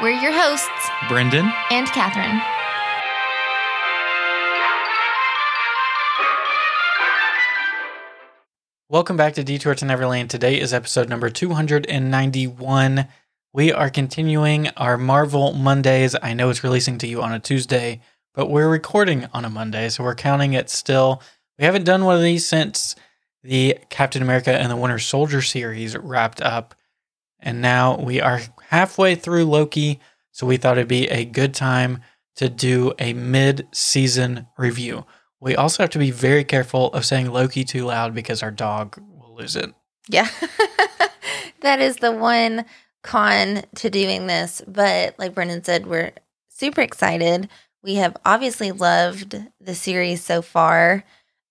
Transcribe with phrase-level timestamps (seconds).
[0.00, 2.40] We're your hosts, Brendan and Catherine.
[8.88, 10.30] Welcome back to Detour to Neverland.
[10.30, 13.08] Today is episode number 291.
[13.52, 16.14] We are continuing our Marvel Mondays.
[16.22, 18.00] I know it's releasing to you on a Tuesday,
[18.34, 21.20] but we're recording on a Monday, so we're counting it still.
[21.58, 22.94] We haven't done one of these since
[23.42, 26.76] the Captain America and the Winter Soldier series wrapped up.
[27.40, 30.00] And now we are halfway through Loki,
[30.30, 32.00] so we thought it'd be a good time
[32.36, 35.04] to do a mid season review.
[35.40, 39.00] We also have to be very careful of saying Loki too loud because our dog
[39.08, 39.72] will lose it.
[40.08, 40.28] Yeah.
[41.60, 42.64] that is the one
[43.02, 44.62] con to doing this.
[44.66, 46.12] But like Brendan said, we're
[46.48, 47.48] super excited.
[47.82, 51.04] We have obviously loved the series so far.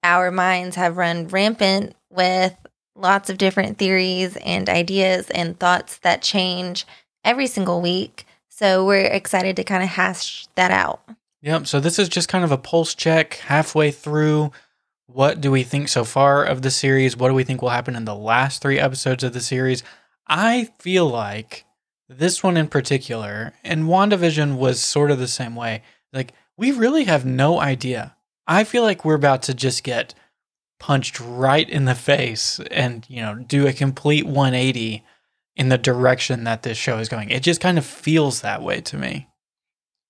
[0.04, 2.56] Our minds have run rampant with
[2.96, 6.86] lots of different theories and ideas and thoughts that change
[7.28, 8.26] every single week.
[8.50, 11.02] So we're excited to kind of hash that out.
[11.42, 11.68] Yep.
[11.68, 14.52] So this is just kind of a pulse check halfway through.
[15.06, 17.16] What do we think so far of the series?
[17.16, 19.84] What do we think will happen in the last three episodes of the series?
[20.28, 21.66] I feel like
[22.10, 25.84] this one in particular, and WandaVision was sort of the same way.
[26.12, 28.16] Like, we really have no idea.
[28.48, 30.14] I feel like we're about to just get
[30.80, 35.04] punched right in the face and, you know, do a complete 180
[35.58, 37.30] in the direction that this show is going.
[37.32, 39.28] It just kind of feels that way to me.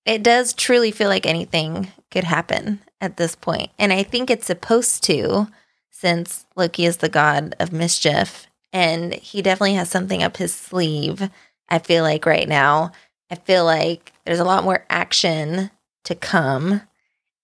[0.06, 3.72] It does truly feel like anything could happen at this point.
[3.80, 5.48] And I think it's supposed to,
[5.90, 11.30] since Loki is the god of mischief and he definitely has something up his sleeve.
[11.70, 12.92] I feel like right now,
[13.32, 15.72] I feel like there's a lot more action
[16.04, 16.82] to come.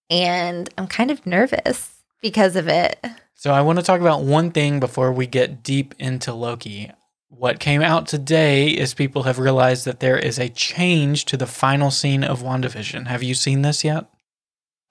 [0.09, 3.03] And I'm kind of nervous because of it.
[3.35, 6.91] So I want to talk about one thing before we get deep into Loki.
[7.35, 11.47] What came out today is people have realized that there is a change to the
[11.47, 13.07] final scene of WandaVision.
[13.07, 14.05] Have you seen this yet?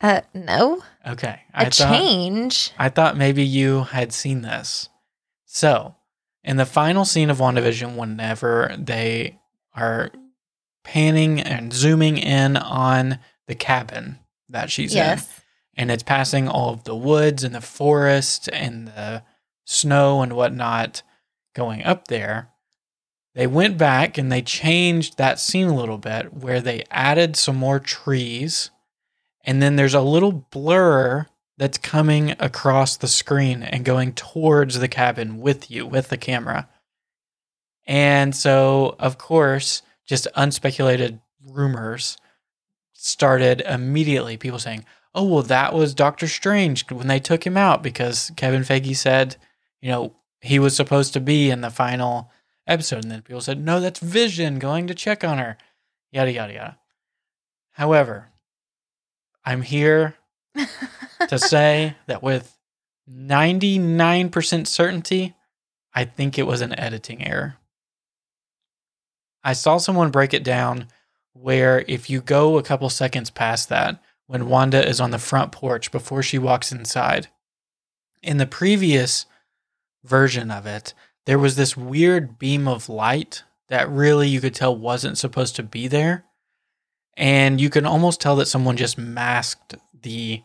[0.01, 0.83] Uh, no.
[1.07, 1.41] Okay.
[1.55, 2.73] A change?
[2.77, 4.89] I thought maybe you had seen this.
[5.47, 5.95] So,
[6.43, 9.39] in the final scene of WandaVision, whenever they
[9.75, 10.11] are
[10.83, 15.25] panning and zooming in on the cabin that she's yes.
[15.25, 19.23] in, and it's passing all of the woods and the forest and the
[19.65, 21.03] snow and whatnot
[21.55, 22.51] going up there.
[23.35, 27.57] They went back and they changed that scene a little bit where they added some
[27.57, 28.71] more trees.
[29.45, 31.27] And then there's a little blur
[31.57, 36.69] that's coming across the screen and going towards the cabin with you, with the camera.
[37.87, 42.17] And so, of course, just unspeculated rumors
[42.93, 44.37] started immediately.
[44.37, 44.85] People saying,
[45.15, 49.37] oh, well, that was Doctor Strange when they took him out because Kevin Feige said,
[49.81, 52.31] you know, he was supposed to be in the final
[52.67, 53.05] episode.
[53.05, 55.57] And then people said, no, that's Vision going to check on her.
[56.11, 56.79] Yada, yada, yada.
[57.73, 58.29] However,
[59.45, 60.17] I'm here
[61.29, 62.59] to say that with
[63.11, 65.35] 99% certainty,
[65.95, 67.57] I think it was an editing error.
[69.45, 70.89] I saw someone break it down
[71.35, 75.53] where if you go a couple seconds past that, when Wanda is on the front
[75.53, 77.29] porch before she walks inside,
[78.23, 79.27] in the previous
[80.05, 80.95] version of it,
[81.27, 85.63] there was this weird beam of light that really you could tell wasn't supposed to
[85.63, 86.25] be there.
[87.17, 90.43] And you can almost tell that someone just masked the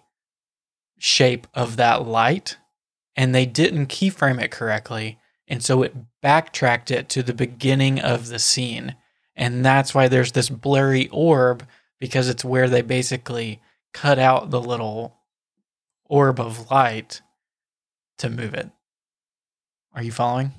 [1.00, 2.58] shape of that light
[3.16, 5.18] and they didn't keyframe it correctly.
[5.48, 8.96] And so it backtracked it to the beginning of the scene.
[9.36, 11.66] And that's why there's this blurry orb
[12.00, 13.62] because it's where they basically
[13.94, 15.18] cut out the little
[16.06, 17.22] orb of light
[18.20, 18.70] to move it.
[19.98, 20.52] Are you following?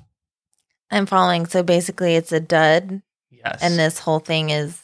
[0.91, 1.45] I'm following.
[1.45, 3.01] So basically, it's a dud.
[3.31, 3.59] Yes.
[3.61, 4.83] And this whole thing is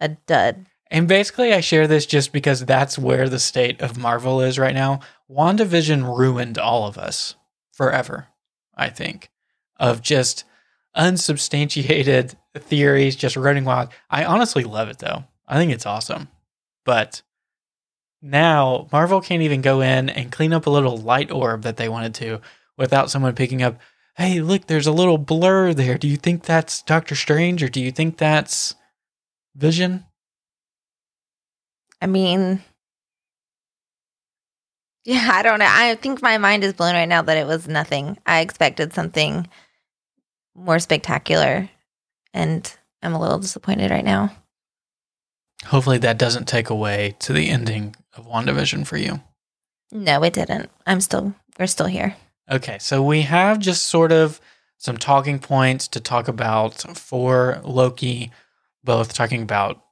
[0.00, 0.66] a dud.
[0.90, 4.74] And basically, I share this just because that's where the state of Marvel is right
[4.74, 4.98] now.
[5.30, 7.36] WandaVision ruined all of us
[7.72, 8.26] forever,
[8.74, 9.30] I think,
[9.78, 10.42] of just
[10.96, 13.90] unsubstantiated theories just running wild.
[14.10, 15.22] I honestly love it though.
[15.46, 16.26] I think it's awesome.
[16.84, 17.22] But
[18.20, 21.88] now Marvel can't even go in and clean up a little light orb that they
[21.88, 22.40] wanted to
[22.76, 23.78] without someone picking up,
[24.16, 25.98] hey, look, there's a little blur there.
[25.98, 28.74] Do you think that's Doctor Strange or do you think that's
[29.54, 30.04] Vision?
[32.00, 32.62] I mean,
[35.04, 35.68] yeah, I don't know.
[35.68, 38.18] I think my mind is blown right now that it was nothing.
[38.26, 39.46] I expected something
[40.54, 41.70] more spectacular,
[42.34, 44.32] and I'm a little disappointed right now.
[45.66, 49.20] Hopefully, that doesn't take away to the ending of WandaVision for you.
[49.92, 50.70] No, it didn't.
[50.86, 52.16] I'm still, we're still here.
[52.50, 54.40] Okay, so we have just sort of
[54.78, 58.30] some talking points to talk about for Loki,
[58.84, 59.82] both talking about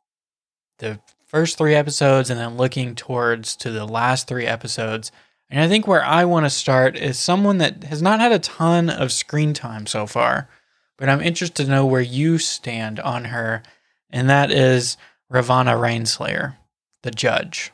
[0.79, 5.11] the first three episodes and then looking towards to the last three episodes.
[5.51, 8.39] And I think where I want to start is someone that has not had a
[8.39, 10.49] ton of screen time so far,
[10.97, 13.65] but I'm interested to know where you stand on her,
[14.11, 14.97] and that is
[15.33, 16.55] Ravonna Renslayer,
[17.03, 17.73] the judge.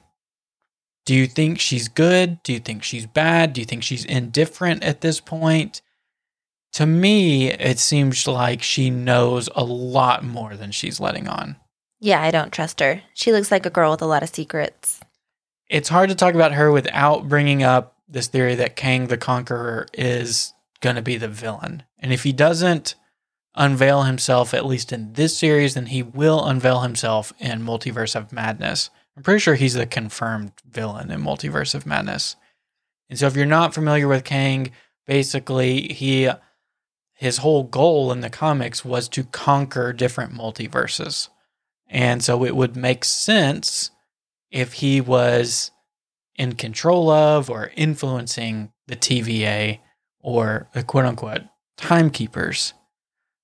[1.07, 2.43] Do you think she's good?
[2.43, 3.53] Do you think she's bad?
[3.53, 5.83] Do you think she's indifferent at this point?
[6.75, 11.57] To me, it seems like she knows a lot more than she's letting on.
[11.99, 13.03] Yeah, I don't trust her.
[13.13, 15.01] She looks like a girl with a lot of secrets.
[15.69, 19.87] It's hard to talk about her without bringing up this theory that Kang the Conqueror
[19.95, 21.85] is going to be the villain.
[21.99, 22.95] And if he doesn't
[23.55, 28.33] unveil himself, at least in this series, then he will unveil himself in Multiverse of
[28.33, 28.91] Madness.
[29.21, 32.37] I'm pretty sure he's the confirmed villain in Multiverse of Madness.
[33.11, 34.71] And so if you're not familiar with Kang,
[35.07, 36.31] basically he
[37.13, 41.29] his whole goal in the comics was to conquer different multiverses.
[41.87, 43.91] And so it would make sense
[44.51, 45.71] if he was
[46.37, 49.81] in control of or influencing the TVA
[50.19, 51.43] or the quote unquote
[51.77, 52.73] timekeepers.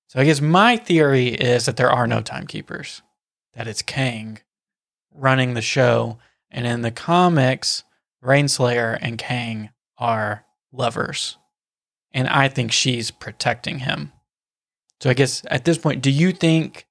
[0.07, 3.03] So I guess my theory is that there are no timekeepers,
[3.53, 4.39] that it's Kang
[5.13, 6.17] running the show.
[6.49, 7.83] And in the comics,
[8.23, 11.37] Renslayer and Kang are lovers.
[12.11, 14.11] And I think she's protecting him.
[15.01, 16.87] So I guess at this point, do you think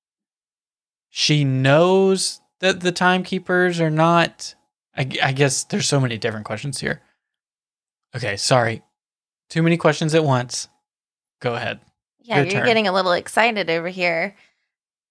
[1.10, 4.54] she knows that the timekeepers are not?
[4.96, 7.02] I, I guess there's so many different questions here.
[8.14, 8.82] Okay, sorry.
[9.48, 10.68] Too many questions at once.
[11.40, 11.80] Go ahead.
[12.20, 12.66] Yeah, Your you're turn.
[12.66, 14.36] getting a little excited over here.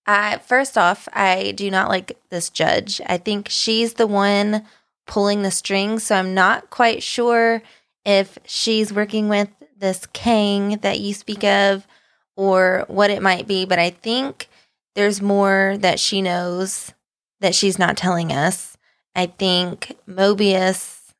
[0.06, 3.02] First off, I do not like this judge.
[3.06, 4.66] I think she's the one
[5.07, 6.04] pulling the strings.
[6.04, 7.62] So I'm not quite sure
[8.06, 11.88] if she's working with this Kang that you speak of
[12.36, 13.66] or what it might be.
[13.66, 14.48] But I think
[14.96, 16.94] there's more that she knows
[17.40, 18.78] that she's not telling us.
[19.16, 21.13] I think Mobius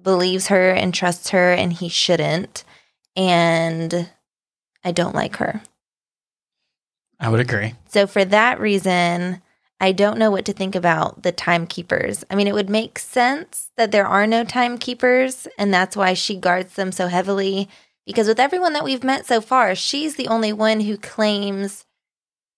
[0.00, 2.64] believes her and trusts her, and he shouldn't.
[3.16, 4.10] And
[4.84, 5.62] I don't like her.
[7.20, 7.74] I would agree.
[7.88, 9.42] So for that reason,
[9.80, 12.24] I don't know what to think about the timekeepers.
[12.30, 16.36] I mean, it would make sense that there are no timekeepers, and that's why she
[16.36, 17.68] guards them so heavily.
[18.06, 21.84] Because with everyone that we've met so far, she's the only one who claims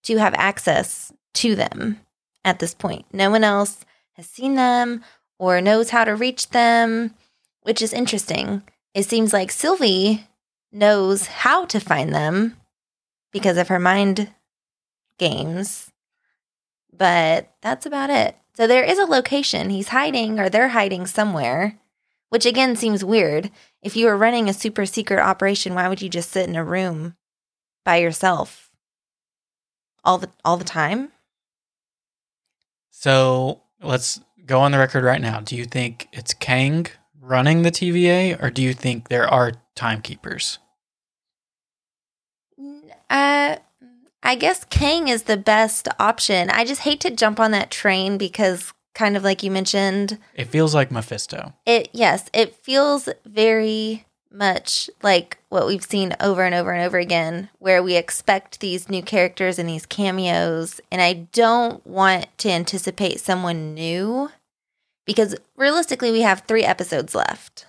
[0.05, 2.01] to have access to them
[2.45, 3.05] at this point.
[3.13, 3.85] No one else
[4.15, 5.03] has seen them
[5.39, 7.15] or knows how to reach them,
[7.63, 8.63] which is interesting.
[8.95, 10.27] It seems like Sylvie
[10.73, 12.57] knows how to find them
[13.33, 14.33] because of her mind
[15.21, 15.93] games.
[16.93, 18.37] But that's about it.
[18.55, 19.71] So there is a location.
[19.71, 21.79] He's hiding or they're hiding somewhere,
[22.31, 23.51] which again seems weird.
[23.83, 26.65] If you were running a super secret operation, why would you just sit in a
[26.65, 27.15] room
[27.85, 28.71] by yourself
[30.05, 31.13] all the all the time?
[32.91, 35.41] So let's go on the record right now.
[35.41, 36.87] Do you think it's Kang
[37.21, 40.59] running the TVA, or do you think there are timekeepers?
[43.09, 43.57] Uh
[44.23, 46.51] I guess Kang is the best option.
[46.51, 50.49] I just hate to jump on that train because kind of like you mentioned, It
[50.49, 51.55] feels like Mephisto.
[51.65, 56.99] It yes, it feels very much like what we've seen over and over and over
[56.99, 62.51] again where we expect these new characters and these cameos and I don't want to
[62.51, 64.31] anticipate someone new
[65.05, 67.67] because realistically we have 3 episodes left.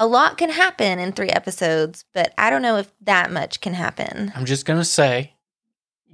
[0.00, 3.74] A lot can happen in 3 episodes, but I don't know if that much can
[3.74, 4.32] happen.
[4.34, 5.34] I'm just going to say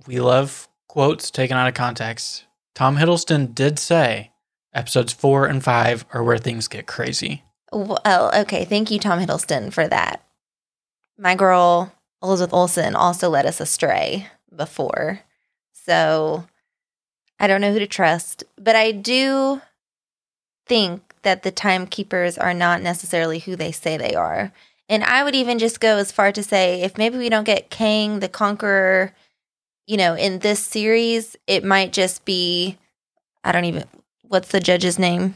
[0.09, 2.47] we love quotes taken out of context.
[2.75, 4.33] Tom Hiddleston did say
[4.75, 7.45] episodes four and five are where things get crazy.
[7.71, 10.21] Well, oh, okay, thank you Tom Hiddleston for that.
[11.17, 15.21] My girl Elizabeth Olsen also led us astray before.
[15.73, 16.45] So
[17.39, 19.63] I don't know who to trust, but I do
[20.67, 24.53] think that the timekeepers are not necessarily who they say they are.
[24.89, 27.69] And I would even just go as far to say if maybe we don't get
[27.69, 29.13] Kang the Conqueror,
[29.89, 32.79] you know, in this series, it might just be
[33.43, 33.87] I don't even
[34.23, 35.35] what's the judge's name?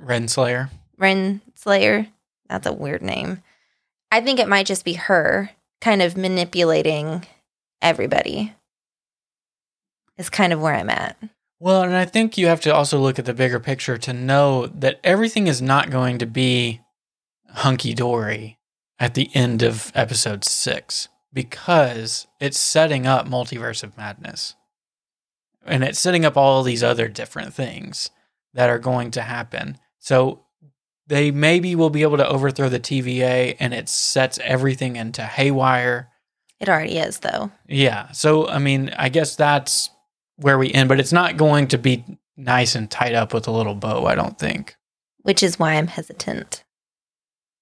[0.00, 0.70] Renslayer.
[0.96, 2.06] Ren Slayer.
[2.48, 3.42] That's a weird name.
[4.12, 5.50] I think it might just be her
[5.80, 7.26] kind of manipulating
[7.82, 8.54] everybody.
[10.18, 11.16] Is kind of where I'm at.
[11.62, 14.66] Well, and I think you have to also look at the bigger picture to know
[14.66, 16.80] that everything is not going to be
[17.48, 18.58] hunky dory
[18.98, 24.54] at the end of episode six because it's setting up Multiverse of Madness.
[25.66, 28.10] And it's setting up all these other different things
[28.54, 29.76] that are going to happen.
[29.98, 30.46] So
[31.06, 36.08] they maybe will be able to overthrow the TVA and it sets everything into haywire.
[36.58, 37.50] It already is, though.
[37.68, 38.12] Yeah.
[38.12, 39.90] So, I mean, I guess that's
[40.40, 42.04] where we end, but it's not going to be
[42.36, 44.76] nice and tied up with a little bow, I don't think.
[45.22, 46.64] Which is why I'm hesitant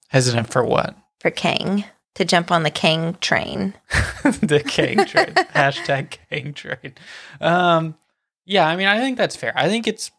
[0.08, 0.96] Hesitant for what?
[1.20, 3.74] for Kang to jump on the Kang train.
[4.22, 5.34] the Kang train.
[5.54, 6.94] Hashtag Kang train.
[7.40, 7.96] Um,
[8.44, 9.52] yeah, I mean, I think that's fair.
[9.56, 10.10] I think it's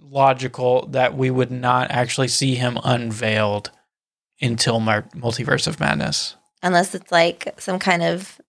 [0.00, 3.70] logical that we would not actually see him unveiled
[4.40, 6.36] until Multiverse of Madness.
[6.62, 8.40] Unless it's like some kind of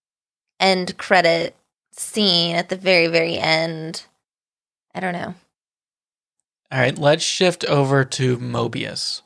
[0.60, 1.56] end credit
[2.00, 4.04] scene at the very, very end.
[4.94, 5.34] I don't know.
[6.70, 9.22] All right, let's shift over to Mobius.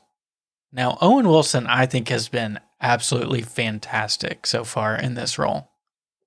[0.71, 5.69] Now, Owen Wilson, I think, has been absolutely fantastic so far in this role.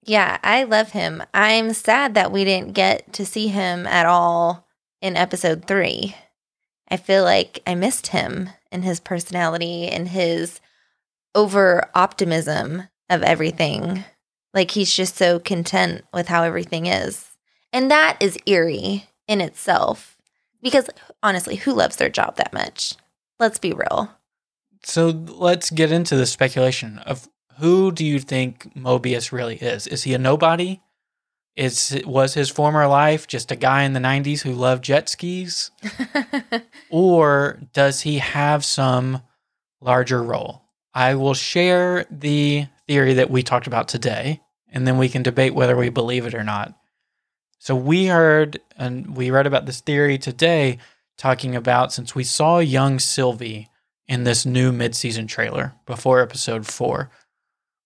[0.05, 1.23] Yeah, I love him.
[1.33, 4.67] I'm sad that we didn't get to see him at all
[5.01, 6.17] in episode three.
[6.89, 10.61] I feel like I missed him and his personality and his
[11.35, 14.05] over optimism of everything.
[14.55, 17.29] Like he's just so content with how everything is.
[17.73, 20.17] And that is eerie in itself.
[20.63, 20.89] Because
[21.23, 22.95] honestly, who loves their job that much?
[23.41, 24.11] Let's be real.
[24.85, 27.29] So let's get into the speculation of
[27.59, 29.87] who do you think Mobius really is?
[29.87, 30.81] Is he a nobody?
[31.55, 35.71] Is was his former life just a guy in the 90s who loved jet skis?
[36.91, 39.23] or does he have some
[39.81, 40.63] larger role?
[40.95, 45.55] I will share the theory that we talked about today, and then we can debate
[45.55, 46.75] whether we believe it or not.
[47.59, 50.79] So we heard and we read about this theory today,
[51.17, 53.69] talking about since we saw young Sylvie
[54.09, 57.11] in this new midseason trailer before episode four,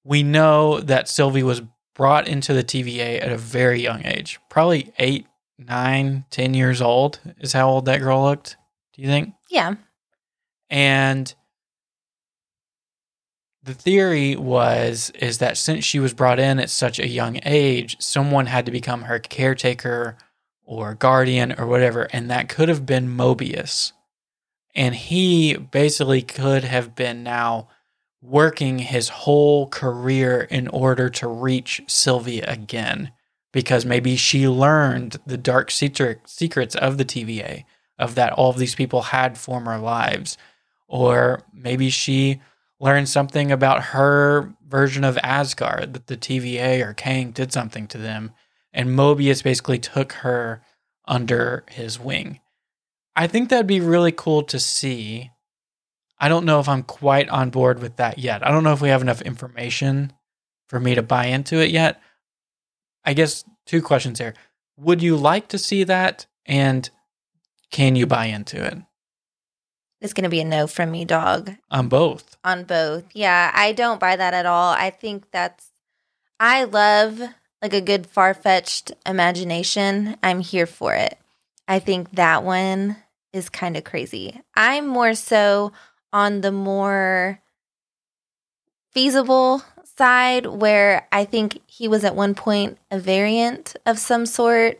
[0.02, 1.62] we know that Sylvie was
[1.94, 5.26] brought into the TVA at a very young age, probably eight,
[5.58, 8.56] nine, ten years old is how old that girl looked.
[8.94, 9.34] Do you think?
[9.50, 9.74] yeah.
[10.68, 11.32] And
[13.66, 17.96] the theory was is that since she was brought in at such a young age,
[17.99, 20.16] someone had to become her caretaker
[20.64, 23.92] or guardian or whatever, and that could have been Mobius.
[24.75, 27.68] And he basically could have been now
[28.23, 33.11] working his whole career in order to reach Sylvia again
[33.52, 37.64] because maybe she learned the dark secret- secrets of the TVA
[37.99, 40.37] of that all of these people had former lives
[40.88, 42.40] or maybe she
[42.78, 47.99] learned something about her version of Asgard that the TVA or Kang did something to
[47.99, 48.33] them
[48.73, 50.62] and Mobius basically took her
[51.06, 52.40] under his wing.
[53.16, 55.30] I think that'd be really cool to see.
[56.21, 58.47] I don't know if I'm quite on board with that yet.
[58.47, 60.12] I don't know if we have enough information
[60.68, 62.00] for me to buy into it yet.
[63.04, 64.35] I guess two questions here.
[64.76, 66.26] Would you like to see that?
[66.45, 66.88] And
[67.71, 68.76] can you buy into it?
[70.06, 71.50] It's going to be a no from me, dog.
[71.68, 72.36] On both.
[72.44, 73.06] on both.
[73.12, 74.70] Yeah, I don't buy that at all.
[74.70, 75.72] I think that's
[76.38, 77.20] I love
[77.60, 80.16] like a good far-fetched imagination.
[80.22, 81.18] I'm here for it.
[81.66, 82.98] I think that one
[83.32, 84.40] is kind of crazy.
[84.54, 85.72] I'm more so
[86.12, 87.40] on the more
[88.92, 89.60] feasible
[89.98, 94.78] side where I think he was at one point a variant of some sort.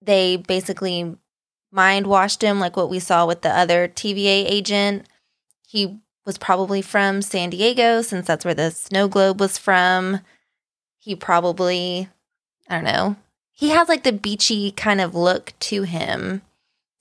[0.00, 1.16] They basically
[1.70, 5.06] mind washed him like what we saw with the other TVA agent.
[5.66, 10.20] He was probably from San Diego since that's where the snow globe was from.
[10.98, 12.08] He probably,
[12.68, 13.16] I don't know,
[13.52, 16.42] he has like the beachy kind of look to him.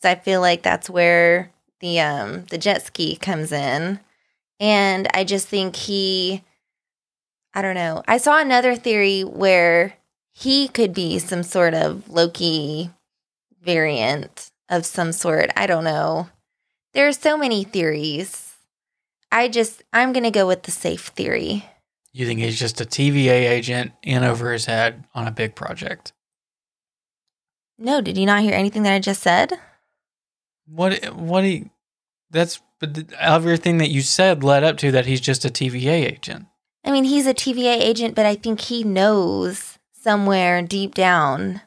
[0.01, 3.99] So I feel like that's where the um the jet ski comes in.
[4.59, 6.43] And I just think he
[7.53, 8.03] I don't know.
[8.07, 9.95] I saw another theory where
[10.31, 12.91] he could be some sort of Loki
[13.63, 15.51] variant of some sort.
[15.55, 16.29] I don't know.
[16.93, 18.55] There are so many theories.
[19.31, 21.65] I just I'm going to go with the safe theory.
[22.11, 26.13] You think he's just a TVA agent in over his head on a big project?
[27.77, 29.53] No, did you not hear anything that I just said?
[30.65, 31.13] What?
[31.13, 31.43] What?
[31.43, 31.69] He,
[32.31, 36.11] that's but th- everything that you said led up to that he's just a TVA
[36.11, 36.47] agent.
[36.83, 41.61] I mean, he's a TVA agent, but I think he knows somewhere deep down.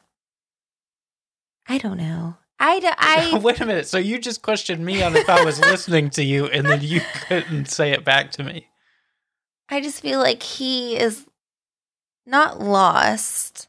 [1.67, 2.35] I don't know.
[2.65, 3.87] I, d- I Wait a minute.
[3.87, 7.01] So you just questioned me on if I was listening to you, and then you
[7.27, 8.67] couldn't say it back to me.
[9.69, 11.25] I just feel like he is
[12.25, 13.67] not lost.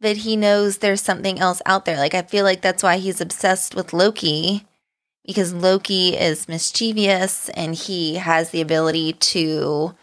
[0.00, 1.96] but he knows there's something else out there.
[1.98, 4.66] Like I feel like that's why he's obsessed with Loki
[5.26, 9.94] because Loki is mischievous and he has the ability to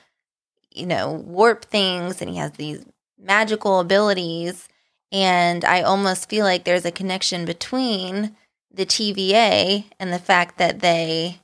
[0.71, 2.85] you know, warp things and he has these
[3.19, 4.69] magical abilities
[5.11, 8.35] and I almost feel like there's a connection between
[8.71, 11.39] the TVA and the fact that they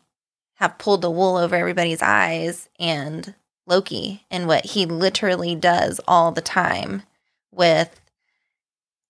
[0.56, 3.34] have pulled the wool over everybody's eyes and
[3.66, 7.04] Loki and what he literally does all the time
[7.52, 8.00] with,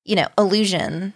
[0.03, 1.13] you know, illusion.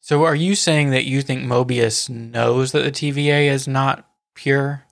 [0.00, 4.84] So are you saying that you think Mobius knows that the TVA is not pure?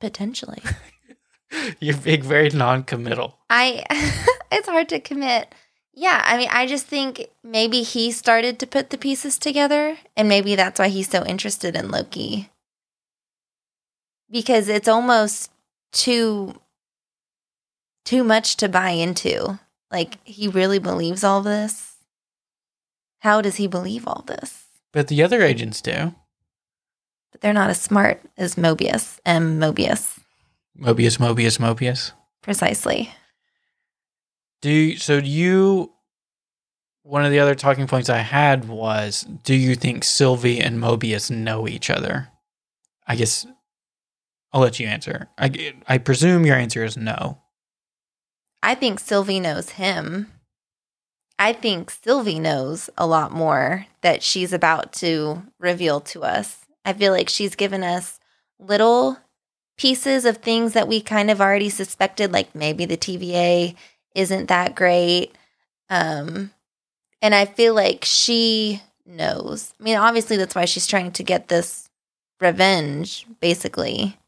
[0.00, 0.62] Potentially.
[1.80, 3.36] You're being very non-committal.
[3.50, 3.82] I,
[4.50, 5.54] it's hard to commit.
[5.94, 10.28] Yeah, I mean, I just think maybe he started to put the pieces together, and
[10.28, 12.50] maybe that's why he's so interested in Loki.
[14.30, 15.50] Because it's almost
[15.92, 16.60] too
[18.04, 19.58] too much to buy into.
[19.90, 21.96] Like he really believes all this.
[23.20, 24.64] How does he believe all this?
[24.92, 26.14] But the other agents do.
[27.32, 30.18] But they're not as smart as Mobius and Mobius.
[30.78, 32.12] Mobius, Mobius, Mobius.
[32.40, 33.10] Precisely.
[34.60, 35.92] Do you, so do you
[37.08, 41.30] one of the other talking points I had was do you think Sylvie and Mobius
[41.30, 42.28] know each other?
[43.06, 43.46] I guess
[44.52, 45.28] I'll let you answer.
[45.38, 47.38] I I presume your answer is no.
[48.62, 50.30] I think Sylvie knows him.
[51.38, 56.58] I think Sylvie knows a lot more that she's about to reveal to us.
[56.84, 58.18] I feel like she's given us
[58.58, 59.18] little
[59.78, 63.76] pieces of things that we kind of already suspected, like maybe the TVA
[64.18, 65.32] isn't that great.
[65.88, 66.50] Um,
[67.22, 69.72] and I feel like she knows.
[69.80, 71.88] I mean, obviously, that's why she's trying to get this
[72.40, 74.18] revenge, basically.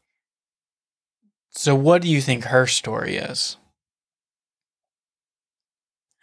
[1.49, 3.57] So, what do you think her story is?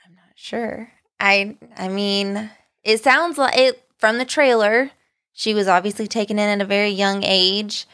[0.05, 0.91] I'm not sure.
[1.21, 2.51] I I mean,
[2.83, 4.91] it sounds like it from the trailer.
[5.35, 7.87] She was obviously taken in at a very young age.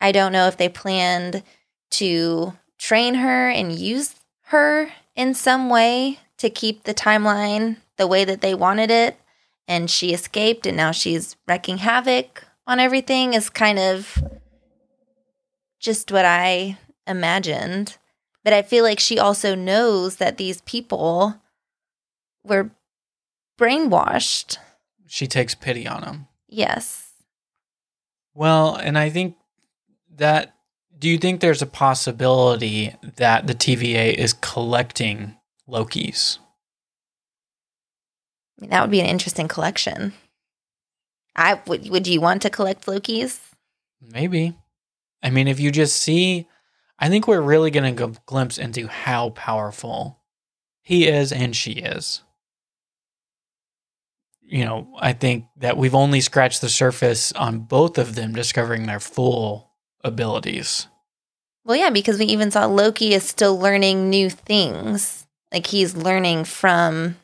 [0.00, 1.42] I don't know if they planned
[1.92, 4.14] to train her and use
[4.46, 9.16] her in some way to keep the timeline the way that they wanted it.
[9.68, 14.22] And she escaped and now she's wrecking havoc on everything, is kind of
[15.78, 17.96] just what I imagined.
[18.44, 21.40] But I feel like she also knows that these people
[22.44, 22.70] were
[23.58, 24.58] brainwashed.
[25.06, 26.28] She takes pity on them.
[26.48, 27.12] Yes.
[28.34, 29.36] Well, and I think
[30.16, 30.54] that
[31.02, 35.36] do you think there's a possibility that the TVA is collecting
[35.68, 36.38] Lokis?
[38.56, 40.12] I mean, that would be an interesting collection.
[41.34, 41.90] I would.
[41.90, 43.40] Would you want to collect Lokis?
[44.00, 44.56] Maybe.
[45.24, 46.46] I mean, if you just see,
[47.00, 50.20] I think we're really going to glimpse into how powerful
[50.82, 52.22] he is and she is.
[54.40, 58.86] You know, I think that we've only scratched the surface on both of them discovering
[58.86, 59.72] their full
[60.04, 60.86] abilities.
[61.64, 65.26] Well, yeah, because we even saw Loki is still learning new things.
[65.52, 67.16] Like he's learning from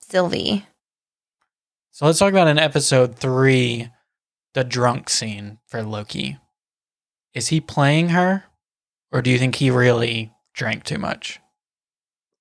[0.00, 0.66] Sylvie.
[1.92, 3.90] So let's talk about in episode three,
[4.54, 6.38] the drunk scene for Loki.
[7.32, 8.44] Is he playing her,
[9.12, 11.38] or do you think he really drank too much?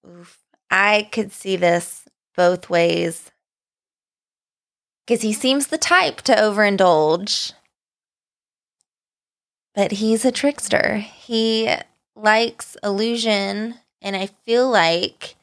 [0.08, 0.40] Oof.
[0.72, 2.06] I could see this
[2.36, 3.32] both ways.
[5.06, 7.54] Because he seems the type to overindulge.
[9.76, 10.98] But he's a trickster.
[10.98, 11.70] He
[12.16, 13.76] likes illusion.
[14.02, 15.36] And I feel like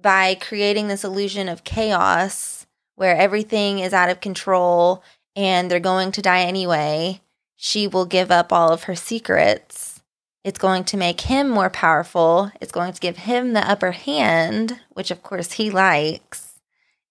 [0.00, 5.02] by creating this illusion of chaos where everything is out of control
[5.36, 7.20] and they're going to die anyway,
[7.56, 10.02] she will give up all of her secrets.
[10.44, 12.50] It's going to make him more powerful.
[12.60, 16.60] It's going to give him the upper hand, which of course he likes.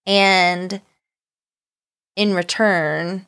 [0.05, 0.81] And
[2.15, 3.27] in return,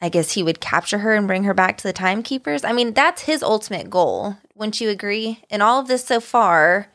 [0.00, 2.64] I guess he would capture her and bring her back to the timekeepers.
[2.64, 4.36] I mean, that's his ultimate goal.
[4.54, 5.42] Wouldn't you agree?
[5.50, 6.88] In all of this so far,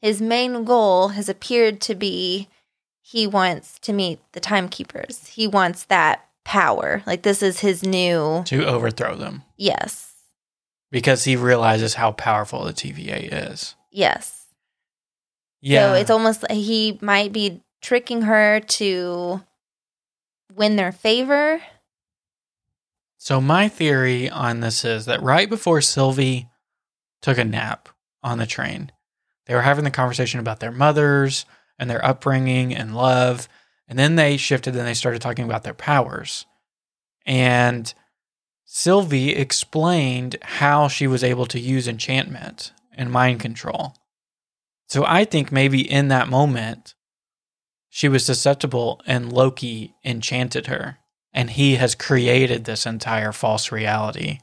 [0.00, 2.48] his main goal has appeared to be
[3.02, 5.26] he wants to meet the timekeepers.
[5.28, 7.02] He wants that power.
[7.06, 9.42] Like this is his new To overthrow them.
[9.56, 10.12] Yes.
[10.90, 13.74] Because he realizes how powerful the TVA is.
[13.90, 14.46] Yes.
[15.60, 15.92] Yeah.
[15.92, 19.40] So it's almost like he might be tricking her to
[20.54, 21.60] win their favor.
[23.22, 26.48] So my theory on this is that right before Sylvie
[27.20, 27.90] took a nap
[28.22, 28.92] on the train,
[29.44, 31.44] they were having the conversation about their mothers
[31.78, 33.46] and their upbringing and love.
[33.86, 36.46] And then they shifted and they started talking about their powers.
[37.26, 37.92] And
[38.64, 43.96] Sylvie explained how she was able to use enchantment and mind control.
[44.88, 46.94] So I think maybe in that moment,
[47.90, 51.00] she was susceptible and Loki enchanted her.
[51.32, 54.40] And he has created this entire false reality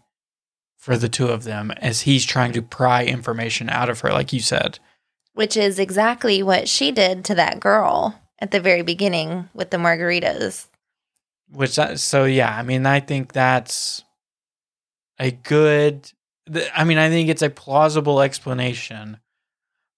[0.77, 4.31] for the two of them as he's trying to pry information out of her, like
[4.31, 4.79] you said.
[5.33, 9.77] Which is exactly what she did to that girl at the very beginning with the
[9.77, 10.67] margaritas.
[11.49, 14.03] Which, that, so yeah, I mean, I think that's
[15.19, 16.11] a good,
[16.73, 19.17] I mean, I think it's a plausible explanation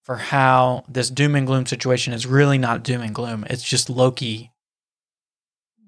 [0.02, 3.46] for how this doom and gloom situation is really not doom and gloom.
[3.48, 4.50] It's just Loki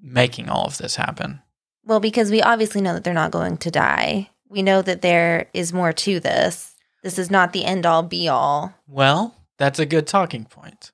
[0.03, 1.41] making all of this happen.
[1.85, 4.29] Well, because we obviously know that they're not going to die.
[4.49, 6.75] We know that there is more to this.
[7.01, 8.73] This is not the end all be all.
[8.87, 10.91] Well, that's a good talking point.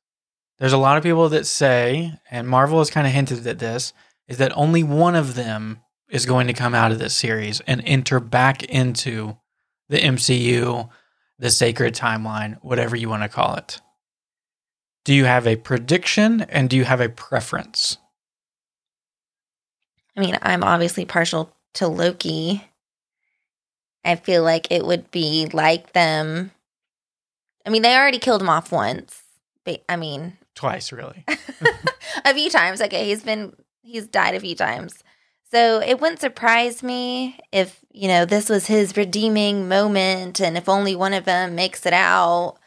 [0.58, 3.93] There's a lot of people that say, and Marvel has kind of hinted at this,
[4.28, 7.82] is that only one of them is going to come out of this series and
[7.86, 9.38] enter back into
[9.89, 10.89] the MCU,
[11.38, 13.80] the sacred timeline, whatever you want to call it.
[15.06, 17.98] Do you have a prediction and do you have a preference?
[20.15, 22.63] I mean, I'm obviously partial to Loki.
[24.04, 26.52] I feel like it would be like them.
[27.65, 29.22] I mean, they already killed him off once.
[29.65, 31.24] But, I mean, Twice, really.
[32.26, 32.82] a few times.
[32.82, 35.06] Okay, he's been he's died a few times.
[35.52, 40.67] So it wouldn't surprise me if, you know, this was his redeeming moment and if
[40.67, 42.58] only one of them makes it out,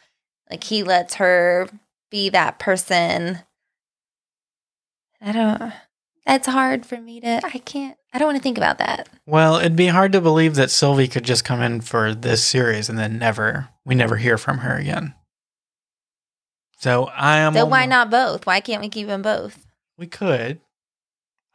[0.49, 1.69] like he lets her
[2.09, 3.39] be that person.
[5.21, 5.73] I don't
[6.25, 9.09] that's hard for me to I can't I don't want to think about that.
[9.25, 12.87] Well, it'd be hard to believe that Sylvie could just come in for this series
[12.87, 15.15] and then never, we never hear from her again.
[16.77, 17.53] So I am.
[17.53, 18.45] So why not both?
[18.45, 19.65] Why can't we keep them both?
[19.97, 20.61] We could.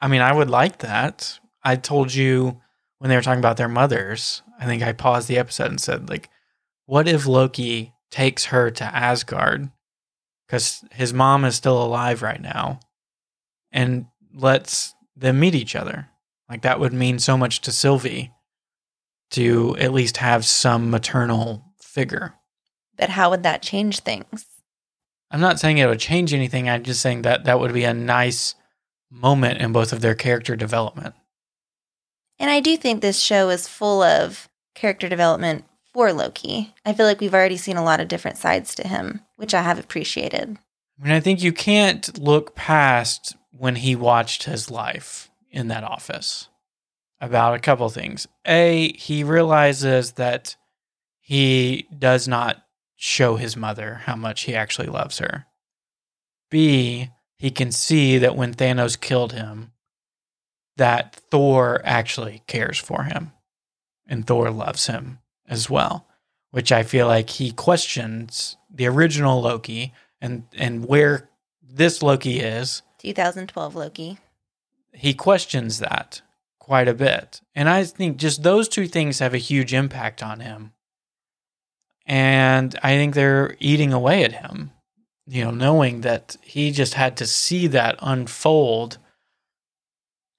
[0.01, 1.39] I mean, I would like that.
[1.63, 2.61] I told you
[2.99, 6.09] when they were talking about their mothers, I think I paused the episode and said,
[6.09, 6.29] like,
[6.87, 9.71] what if Loki takes her to Asgard?
[10.47, 12.81] Because his mom is still alive right now
[13.71, 16.09] and lets them meet each other.
[16.49, 18.33] Like, that would mean so much to Sylvie
[19.31, 22.35] to at least have some maternal figure.
[22.97, 24.47] But how would that change things?
[25.31, 26.69] I'm not saying it would change anything.
[26.69, 28.55] I'm just saying that that would be a nice
[29.11, 31.15] moment in both of their character development.
[32.39, 36.75] And I do think this show is full of character development for Loki.
[36.85, 39.63] I feel like we've already seen a lot of different sides to him, which I
[39.63, 40.59] have appreciated.
[41.01, 45.85] I mean, I think you can't look past when he watched his life in that
[45.85, 46.49] office
[47.21, 48.29] about a couple things.
[48.47, 50.57] A, he realizes that
[51.21, 52.65] he does not
[52.97, 55.47] show his mother how much he actually loves her.
[56.51, 59.73] B, he can see that when Thanos killed him,
[60.77, 63.33] that Thor actually cares for him
[64.07, 66.07] and Thor loves him as well,
[66.51, 71.29] which I feel like he questions the original Loki and and where
[71.63, 72.83] this Loki is.
[72.99, 74.19] 2012 Loki.
[74.93, 76.23] He questions that
[76.59, 77.41] quite a bit.
[77.55, 80.73] And I think just those two things have a huge impact on him.
[82.05, 84.73] And I think they're eating away at him,
[85.27, 88.99] you know, knowing that he just had to see that unfold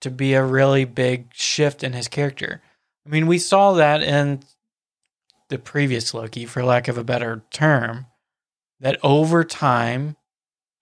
[0.02, 2.62] to be a really big shift in his character.
[3.06, 4.42] I mean, we saw that in
[5.50, 8.06] the previous Loki, for lack of a better term,
[8.80, 10.16] that over time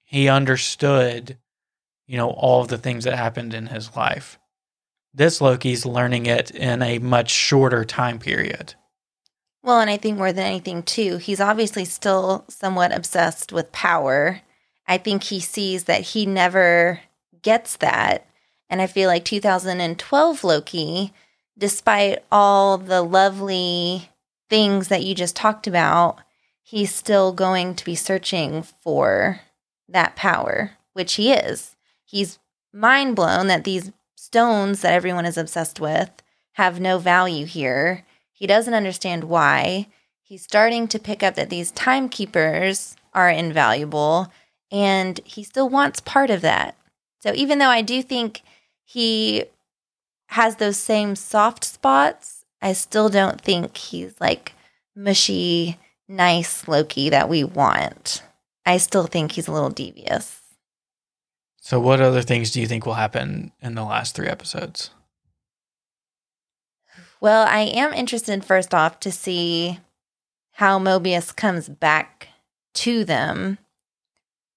[0.03, 1.37] he understood,
[2.07, 4.39] you know, all of the things that happened in his life.
[5.13, 8.75] This Loki's learning it in a much shorter time period.
[9.63, 14.41] Well, and I think more than anything, too, he's obviously still somewhat obsessed with power.
[14.87, 17.01] I think he sees that he never
[17.41, 18.27] gets that.
[18.69, 21.13] And I feel like 2012 Loki,
[21.57, 24.09] despite all the lovely
[24.49, 26.19] things that you just talked about,
[26.61, 29.41] he's still going to be searching for
[29.89, 31.76] that power, which he is.
[32.07, 32.39] He's
[32.73, 36.09] mind blown that these stones that everyone is obsessed with
[36.53, 38.03] have no value here
[38.37, 39.87] he doesn't understand why.
[40.21, 44.31] He's starting to pick up that these timekeepers are invaluable
[44.71, 46.77] and he still wants part of that.
[47.19, 48.43] So even though I do think
[48.83, 49.45] he
[50.27, 54.53] has those same soft spots, I still don't think he's like
[54.95, 58.21] mushy, nice Loki that we want.
[58.67, 60.36] I still think he's a little devious.
[61.67, 64.89] So, what other things do you think will happen in the last three episodes?
[67.19, 69.77] Well, I am interested first off to see
[70.51, 72.29] how Mobius comes back
[72.75, 73.57] to them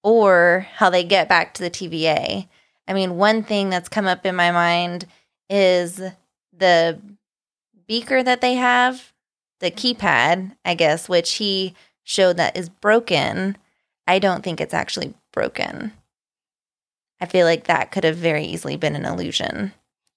[0.05, 2.47] or how they get back to the TVA.
[2.87, 5.07] I mean, one thing that's come up in my mind
[5.49, 6.01] is
[6.57, 7.01] the
[7.89, 9.13] beaker that they have,
[9.59, 13.59] the keypad, I guess, which he showed that is broken.
[14.07, 15.91] I don't think it's actually broken.
[17.21, 19.73] I feel like that could have very easily been an illusion.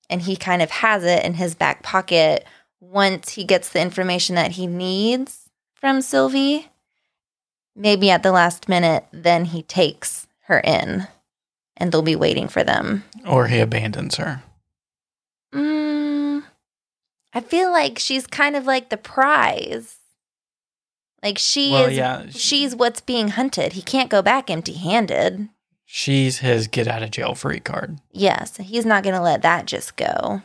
[0.10, 2.46] And he kind of has it in his back pocket
[2.80, 6.70] once he gets the information that he needs from Sylvie.
[7.76, 11.08] Maybe at the last minute, then he takes her in
[11.76, 13.04] and they'll be waiting for them.
[13.26, 14.44] Or he abandons her.
[15.54, 16.44] Mm,
[17.34, 19.98] I feel like she's kind of like the prize.
[21.24, 22.26] Like she Well, is yeah.
[22.30, 23.74] she's what's being hunted.
[23.74, 25.50] He can't go back empty-handed.
[25.96, 28.00] She's his get out of jail free card.
[28.12, 30.42] Yes, he's not going to let that just go.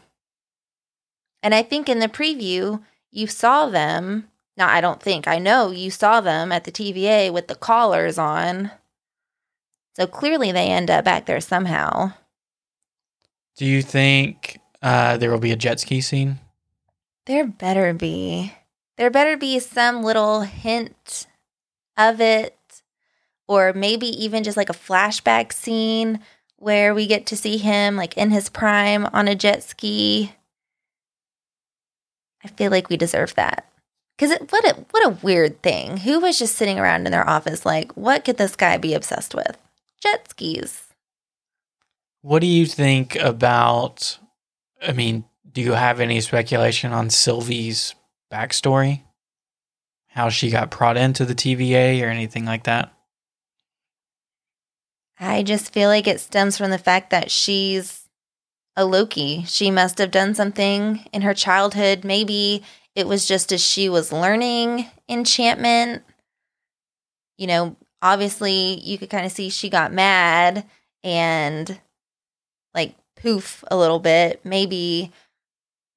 [1.42, 4.28] And I think in the preview, you saw them.
[4.58, 8.18] Now, I don't think, I know you saw them at the TVA with the collars
[8.18, 8.72] on.
[9.96, 12.12] So clearly they end up back there somehow.
[13.56, 16.40] Do you think uh, there will be a jet ski scene?
[17.24, 18.52] There better be.
[18.98, 21.26] There better be some little hint
[21.96, 22.57] of it,
[23.48, 26.20] or maybe even just like a flashback scene
[26.56, 30.32] where we get to see him like in his prime on a jet ski.
[32.44, 33.64] I feel like we deserve that.
[34.18, 35.98] Cause it, what a what a weird thing.
[35.98, 39.34] Who was just sitting around in their office like, what could this guy be obsessed
[39.34, 39.56] with?
[40.02, 40.84] Jet skis.
[42.22, 44.18] What do you think about?
[44.82, 47.94] I mean, do you have any speculation on Sylvie's
[48.32, 49.02] backstory?
[50.08, 52.92] How she got brought into the TVA or anything like that?
[55.20, 58.08] I just feel like it stems from the fact that she's
[58.76, 59.44] a Loki.
[59.44, 62.04] She must have done something in her childhood.
[62.04, 62.62] Maybe
[62.94, 66.04] it was just as she was learning enchantment.
[67.36, 70.64] You know, obviously, you could kind of see she got mad
[71.02, 71.80] and
[72.74, 74.44] like poof a little bit.
[74.44, 75.10] Maybe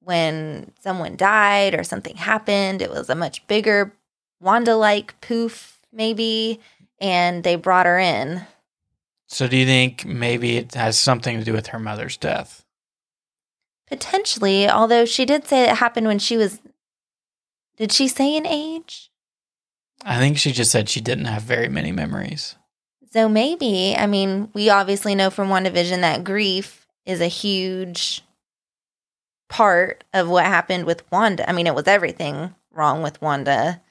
[0.02, 3.94] when someone died or something happened, it was a much bigger
[4.40, 6.60] Wanda like poof, maybe.
[7.00, 8.46] And they brought her in.
[9.34, 12.66] So, do you think maybe it has something to do with her mother's death?
[13.88, 16.60] Potentially, although she did say it happened when she was.
[17.78, 19.10] Did she say an age?
[20.04, 22.58] I think she just said she didn't have very many memories.
[23.14, 28.24] So maybe, I mean, we obviously know from WandaVision that grief is a huge
[29.48, 31.50] part of what happened with Wanda.
[31.50, 33.82] I mean, it was everything wrong with Wanda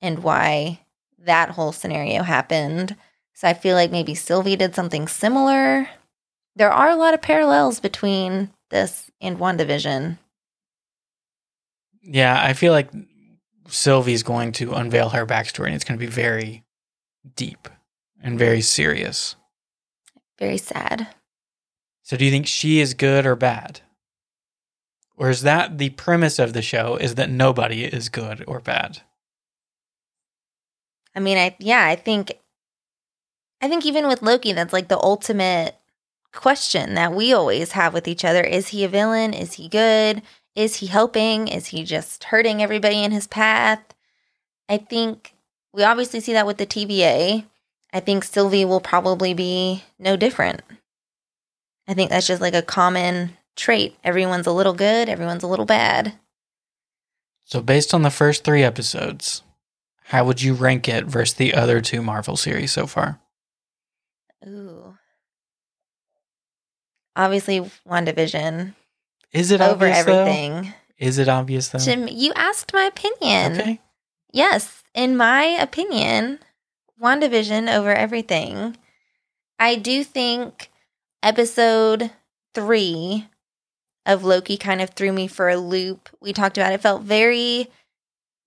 [0.00, 0.78] and why
[1.18, 2.94] that whole scenario happened.
[3.34, 5.88] So I feel like maybe Sylvie did something similar.
[6.56, 10.18] There are a lot of parallels between this and WandaVision.
[12.02, 12.90] Yeah, I feel like
[13.68, 16.62] Sylvie's going to unveil her backstory and it's going to be very
[17.34, 17.68] deep
[18.22, 19.34] and very serious.
[20.38, 21.08] Very sad.
[22.02, 23.80] So do you think she is good or bad?
[25.16, 29.00] Or is that the premise of the show is that nobody is good or bad?
[31.14, 32.32] I mean, I yeah, I think
[33.64, 35.74] I think even with Loki, that's like the ultimate
[36.34, 38.42] question that we always have with each other.
[38.42, 39.32] Is he a villain?
[39.32, 40.20] Is he good?
[40.54, 41.48] Is he helping?
[41.48, 43.80] Is he just hurting everybody in his path?
[44.68, 45.32] I think
[45.72, 47.46] we obviously see that with the TVA.
[47.90, 50.60] I think Sylvie will probably be no different.
[51.88, 53.96] I think that's just like a common trait.
[54.04, 56.12] Everyone's a little good, everyone's a little bad.
[57.46, 59.42] So based on the first 3 episodes,
[60.08, 63.20] how would you rank it versus the other two Marvel series so far?
[64.46, 64.96] Ooh.
[67.16, 68.74] Obviously, WandaVision
[69.32, 70.24] Is it over obvious though?
[70.24, 70.74] everything.
[70.98, 71.78] Is it obvious though?
[71.78, 73.60] Jim, you asked my opinion.
[73.60, 73.80] Okay.
[74.32, 76.40] Yes, in my opinion,
[77.00, 78.76] WandaVision over everything.
[79.58, 80.70] I do think
[81.22, 82.10] episode
[82.52, 83.28] three
[84.06, 86.08] of Loki kind of threw me for a loop.
[86.20, 87.68] We talked about it, felt very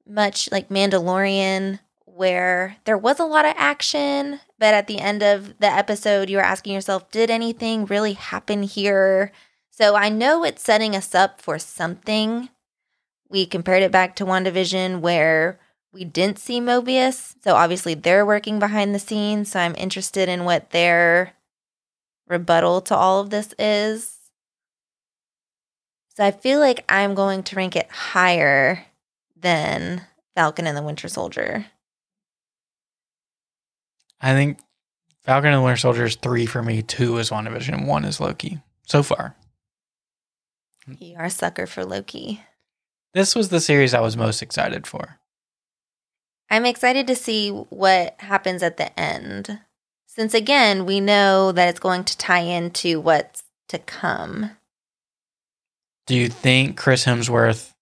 [0.05, 5.57] much like Mandalorian, where there was a lot of action, but at the end of
[5.59, 9.31] the episode, you were asking yourself, did anything really happen here?
[9.69, 12.49] So I know it's setting us up for something.
[13.29, 15.59] We compared it back to WandaVision, where
[15.91, 17.35] we didn't see Mobius.
[17.43, 19.51] So obviously they're working behind the scenes.
[19.51, 21.33] So I'm interested in what their
[22.27, 24.17] rebuttal to all of this is.
[26.15, 28.85] So I feel like I'm going to rank it higher
[29.35, 30.01] than
[30.35, 31.67] Falcon and the Winter Soldier.
[34.21, 34.59] I think
[35.23, 38.19] Falcon and the Winter Soldier is 3 for me, 2 is WandaVision, and 1 is
[38.19, 39.35] Loki so far.
[40.99, 42.41] You are a sucker for Loki.
[43.13, 45.19] This was the series I was most excited for.
[46.49, 49.59] I'm excited to see what happens at the end.
[50.05, 54.51] Since again, we know that it's going to tie into what's to come.
[56.05, 57.73] Do you think Chris Hemsworth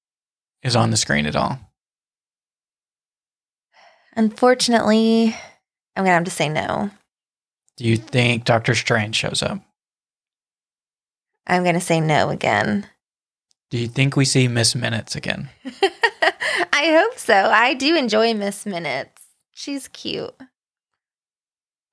[0.64, 1.60] is on the screen at all?
[4.16, 5.36] Unfortunately,
[5.96, 6.92] I'm gonna have to say no.
[7.78, 9.60] Do you think Doctor Strange shows up?
[11.48, 12.88] I'm gonna say no again.
[13.70, 15.50] Do you think we see Miss Minutes again?
[16.74, 17.34] I hope so.
[17.34, 19.22] I do enjoy Miss Minutes.
[19.54, 20.36] She's cute.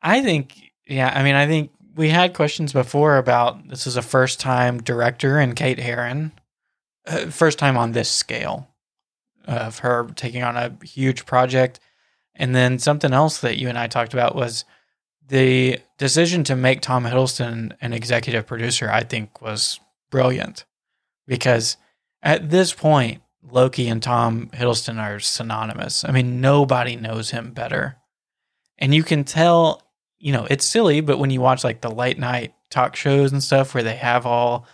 [0.03, 4.03] I think, yeah, I mean, I think we had questions before about this is a
[4.03, 6.33] first time director and Kate Herron,
[7.07, 8.69] uh, first time on this scale
[9.47, 11.81] of her taking on a huge project.
[12.35, 14.65] And then something else that you and I talked about was
[15.29, 20.65] the decision to make Tom Hiddleston an executive producer, I think was brilliant
[21.27, 21.77] because
[22.23, 26.05] at this point, Loki and Tom Hiddleston are synonymous.
[26.05, 27.97] I mean, nobody knows him better.
[28.79, 29.83] And you can tell,
[30.19, 33.43] you know, it's silly, but when you watch like the late night talk shows and
[33.43, 34.67] stuff where they have all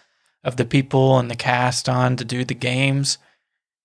[0.45, 3.19] of the people and the cast on to do the games,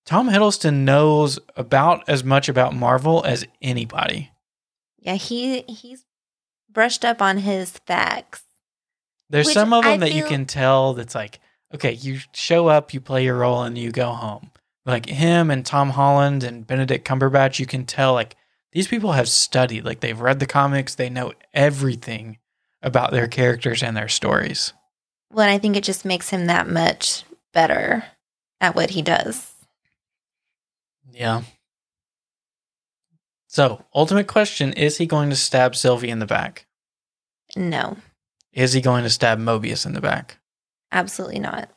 [0.05, 4.31] Tom Hiddleston knows about as much about Marvel as anybody.
[4.99, 6.05] Yeah, he he's
[6.69, 8.43] brushed up on his facts.
[9.29, 11.39] There's Which some of them I that you can tell that's like,
[11.73, 14.51] okay, you show up, you play your role, and you go home.
[14.85, 18.35] Like him and Tom Holland and Benedict Cumberbatch, you can tell like
[18.73, 22.39] these people have studied, like they've read the comics, they know everything
[22.81, 24.73] about their characters and their stories.
[25.31, 28.03] Well, and I think it just makes him that much better
[28.59, 29.52] at what he does.
[31.13, 31.43] Yeah.
[33.47, 36.65] So, ultimate question is he going to stab Sylvie in the back?
[37.55, 37.97] No,
[38.51, 40.37] Is he going to stab Mobius in the back?
[40.91, 41.69] absolutely not.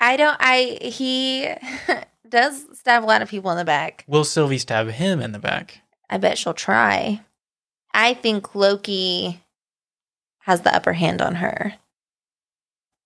[0.00, 0.36] I don't.
[0.40, 1.48] I he
[2.28, 4.04] does stab a lot of people in the back.
[4.06, 5.80] Will Sylvie stab him in the back?
[6.10, 7.20] I bet she'll try.
[7.94, 9.42] I think Loki
[10.40, 11.74] has the upper hand on her.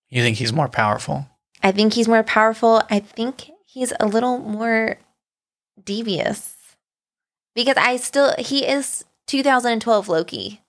[0.08, 1.26] You think he's more powerful?
[1.62, 2.82] I think he's more powerful.
[2.90, 4.98] I think he's a little more
[5.82, 6.56] devious
[7.54, 10.62] because I still, he is 2012 Loki.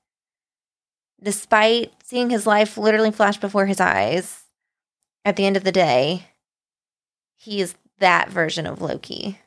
[1.21, 4.43] Despite seeing his life literally flash before his eyes,
[5.25, 6.27] at the end of the day,
[7.35, 9.39] he is that version of Loki.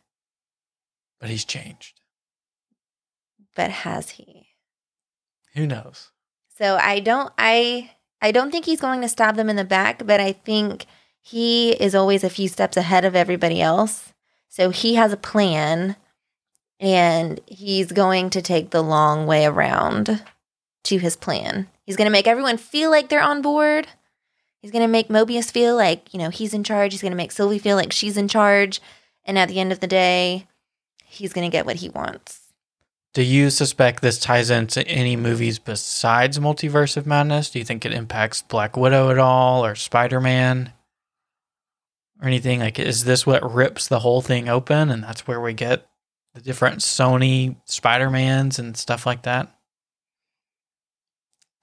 [1.19, 2.01] But he's changed.
[3.55, 4.49] But has he?
[5.55, 6.11] Who knows?
[6.59, 10.07] So I don't I I don't think he's going to stab them in the back,
[10.07, 10.87] but I think
[11.23, 14.13] he is always a few steps ahead of everybody else.
[14.49, 15.97] So he has a plan
[16.79, 20.23] and he's going to take the long way around
[20.85, 21.69] to his plan.
[21.85, 23.87] He's going to make everyone feel like they're on board.
[24.61, 26.93] He's going to make Mobius feel like, you know, he's in charge.
[26.93, 28.81] He's going to make Sylvie feel like she's in charge.
[29.25, 30.47] And at the end of the day,
[31.05, 32.41] he's going to get what he wants.
[33.15, 37.51] Do you suspect this ties into any movies besides Multiverse of Madness?
[37.51, 40.73] Do you think it impacts Black Widow at all or Spider Man?
[42.23, 45.55] Or anything like is this what rips the whole thing open and that's where we
[45.55, 45.89] get
[46.35, 49.53] the different Sony Spider-Mans and stuff like that?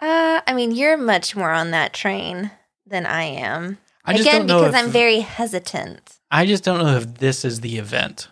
[0.01, 2.51] Uh, I mean, you're much more on that train
[2.85, 3.77] than I am.
[4.03, 6.19] I just Again, don't know because if, I'm very hesitant.
[6.29, 8.27] I just don't know if this is the event.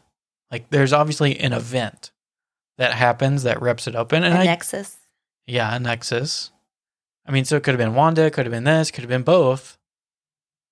[0.51, 2.11] Like there's obviously an event
[2.77, 4.97] that happens that rips it open and A I Nexus.
[5.45, 6.51] Yeah, a Nexus.
[7.25, 9.23] I mean, so it could have been Wanda, could have been this, could have been
[9.23, 9.77] both.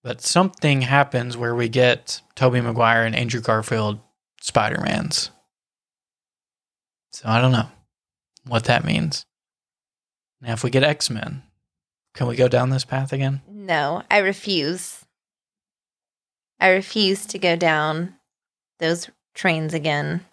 [0.05, 3.99] But something happens where we get Tobey Maguire and Andrew Garfield
[4.39, 5.31] Spider Mans.
[7.11, 7.69] So I don't know
[8.45, 9.25] what that means.
[10.41, 11.41] Now, if we get X Men,
[12.13, 13.41] can we go down this path again?
[13.49, 15.03] No, I refuse.
[16.59, 18.13] I refuse to go down
[18.77, 20.23] those trains again.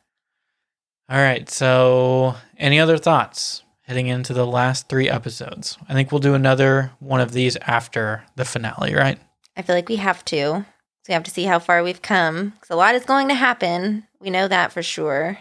[1.08, 1.48] All right.
[1.48, 5.78] So, any other thoughts heading into the last three episodes?
[5.88, 9.18] I think we'll do another one of these after the finale, right?
[9.56, 10.36] I feel like we have to.
[11.04, 12.50] So we have to see how far we've come.
[12.50, 14.06] Because a lot is going to happen.
[14.20, 15.38] We know that for sure.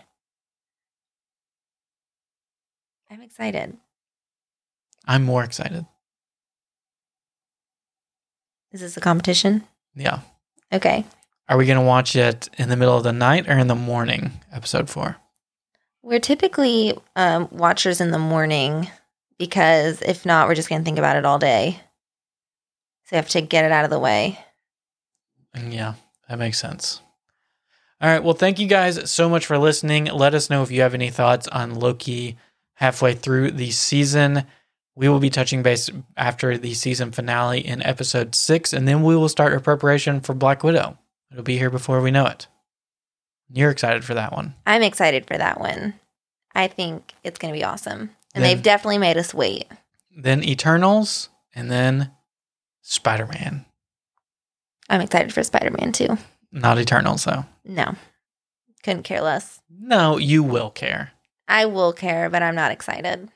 [3.10, 3.78] I'm excited.
[5.06, 5.86] I'm more excited.
[8.72, 9.66] Is this a competition?
[9.96, 10.20] Yeah.
[10.72, 11.06] Okay.
[11.50, 13.76] Are we going to watch it in the middle of the night or in the
[13.76, 14.32] morning?
[14.54, 15.18] Episode four.
[16.02, 18.90] We're typically um, watchers in the morning
[19.38, 21.80] because if not, we're just going to think about it all day.
[23.12, 24.40] So you have to get it out of the way.
[25.54, 25.96] Yeah,
[26.30, 27.02] that makes sense.
[28.00, 28.24] All right.
[28.24, 30.06] Well, thank you guys so much for listening.
[30.06, 32.38] Let us know if you have any thoughts on Loki
[32.76, 34.46] halfway through the season.
[34.96, 39.18] We will be touching base after the season finale in episode six, and then we
[39.18, 40.98] will start our preparation for Black Widow.
[41.32, 42.48] It'll be here before we know it.
[43.52, 44.56] You're excited for that one.
[44.66, 45.96] I'm excited for that one.
[46.56, 48.12] I think it's going to be awesome.
[48.34, 49.66] And Then- they've definitely made us wait.
[50.16, 52.12] Then Eternals, and then
[52.92, 53.64] Spider Man.
[54.90, 56.18] I'm excited for Spider Man too.
[56.52, 57.46] Not Eternals, though.
[57.64, 57.96] No,
[58.84, 59.62] couldn't care less.
[59.70, 61.12] No, you will care.
[61.48, 63.30] I will care, but I'm not excited.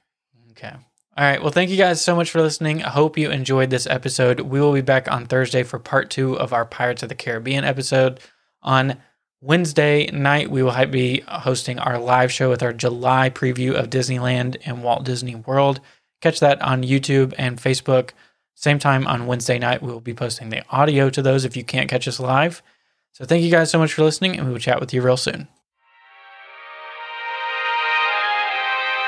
[0.51, 0.73] Okay.
[1.17, 1.41] All right.
[1.41, 2.83] Well, thank you guys so much for listening.
[2.83, 4.41] I hope you enjoyed this episode.
[4.41, 7.63] We will be back on Thursday for part two of our Pirates of the Caribbean
[7.63, 8.19] episode.
[8.61, 8.97] On
[9.39, 14.57] Wednesday night, we will be hosting our live show with our July preview of Disneyland
[14.65, 15.79] and Walt Disney World.
[16.19, 18.09] Catch that on YouTube and Facebook.
[18.55, 21.63] Same time on Wednesday night, we will be posting the audio to those if you
[21.63, 22.63] can't catch us live.
[23.11, 25.17] So thank you guys so much for listening, and we will chat with you real
[25.17, 25.47] soon.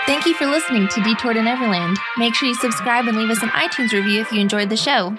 [0.06, 1.98] Thank you for listening to Detour to Neverland.
[2.18, 5.18] Make sure you subscribe and leave us an iTunes review if you enjoyed the show.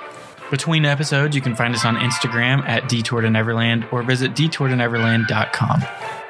[0.51, 5.83] Between episodes, you can find us on Instagram at Detour to Neverland or visit detourtoneverland.com.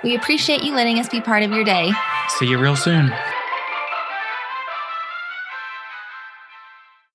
[0.03, 1.92] We appreciate you letting us be part of your day.
[2.38, 3.12] See you real soon.